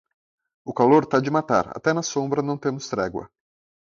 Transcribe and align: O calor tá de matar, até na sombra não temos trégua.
O 0.65 0.71
calor 0.79 1.05
tá 1.05 1.19
de 1.19 1.29
matar, 1.29 1.67
até 1.77 1.93
na 1.93 2.01
sombra 2.01 2.41
não 2.41 2.57
temos 2.57 2.89
trégua. 2.89 3.29